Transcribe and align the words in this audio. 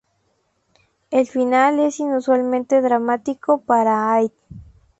El 1.11 1.27
final 1.27 1.79
es 1.79 1.99
inusualmente 1.99 2.81
dramático 2.81 3.61
para 3.61 4.11
Haydn. 4.15 4.33